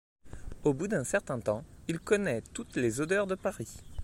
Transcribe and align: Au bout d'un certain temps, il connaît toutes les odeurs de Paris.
Au 0.63 0.73
bout 0.73 0.87
d'un 0.87 1.03
certain 1.03 1.39
temps, 1.39 1.63
il 1.87 1.99
connaît 1.99 2.41
toutes 2.41 2.75
les 2.75 3.01
odeurs 3.01 3.27
de 3.27 3.35
Paris. 3.35 3.83